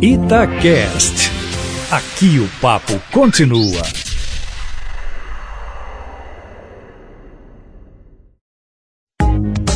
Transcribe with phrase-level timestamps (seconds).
[0.00, 1.30] Itacast.
[1.90, 3.82] Aqui o papo continua.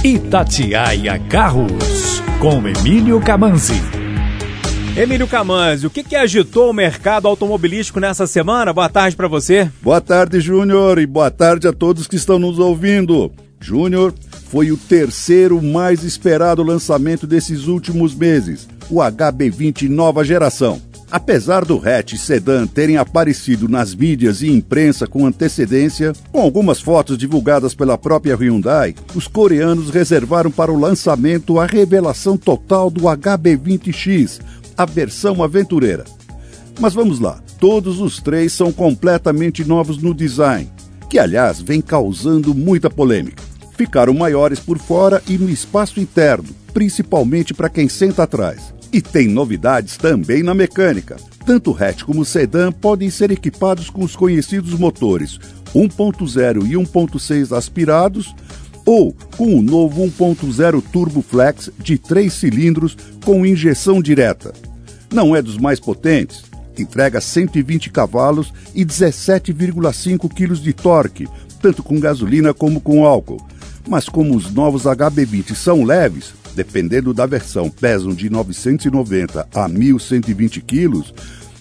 [0.04, 3.80] Itatiaia Carros, com Emílio Camanzi.
[4.96, 8.72] Emílio Camanzi, o que, que agitou o mercado automobilístico nessa semana?
[8.72, 9.71] Boa tarde para você.
[9.83, 13.33] Boa tarde, Júnior, e boa tarde a todos que estão nos ouvindo.
[13.59, 14.15] Júnior,
[14.51, 20.80] foi o terceiro mais esperado lançamento desses últimos meses, o HB20 nova geração.
[21.11, 27.19] Apesar do hatch sedã terem aparecido nas mídias e imprensa com antecedência, com algumas fotos
[27.19, 34.41] divulgadas pela própria Hyundai, os coreanos reservaram para o lançamento a revelação total do HB20X,
[34.77, 36.05] a versão aventureira.
[36.79, 40.70] Mas vamos lá, todos os três são completamente novos no design,
[41.09, 43.43] que aliás vem causando muita polêmica.
[43.77, 48.73] Ficaram maiores por fora e no espaço interno, principalmente para quem senta atrás.
[48.93, 51.17] E tem novidades também na mecânica.
[51.47, 55.39] Tanto hatch como sedã podem ser equipados com os conhecidos motores
[55.75, 58.34] 1.0 e 1.6 aspirados
[58.84, 64.53] ou com o novo 1.0 Turbo Flex de 3 cilindros com injeção direta.
[65.12, 66.45] Não é dos mais potentes,
[66.79, 71.29] entrega 120 cavalos e 17,5 kg de torque,
[71.61, 73.45] tanto com gasolina como com álcool.
[73.89, 80.61] Mas como os novos HB20 são leves, dependendo da versão, pesam de 990 a 1120
[80.61, 81.14] quilos,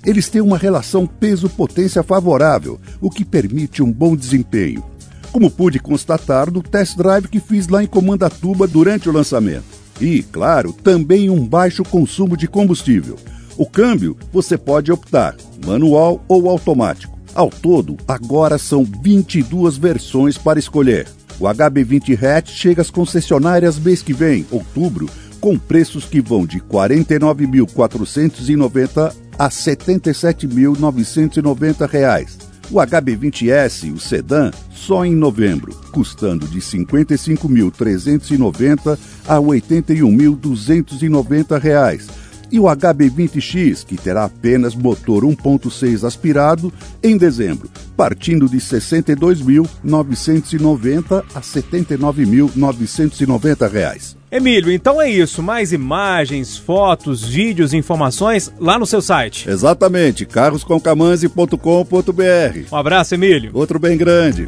[0.05, 4.83] eles têm uma relação peso-potência favorável, o que permite um bom desempenho.
[5.31, 9.65] Como pude constatar no test drive que fiz lá em Comandatuba durante o lançamento.
[10.01, 13.17] E, claro, também um baixo consumo de combustível.
[13.57, 17.19] O câmbio você pode optar, manual ou automático.
[17.35, 21.07] Ao todo, agora são 22 versões para escolher.
[21.39, 25.09] O HB20 hatch chega às concessionárias mês que vem, outubro,
[25.39, 32.49] com preços que vão de R$ 49.490 a R$ 77.990.
[32.69, 42.59] O HB20S, o sedã, só em novembro, custando de R$ 55.390 a R$ 81.290 e
[42.59, 51.39] o HB20X, que terá apenas motor 1.6 aspirado, em dezembro, partindo de R$ 62.990 a
[51.39, 54.19] R$ 79.990.
[54.31, 55.41] Emílio, então é isso.
[55.41, 59.49] Mais imagens, fotos, vídeos, informações lá no seu site.
[59.49, 62.71] Exatamente, carroscomcamanzi.com.br.
[62.71, 63.49] Um abraço, Emílio.
[63.53, 64.47] Outro bem grande.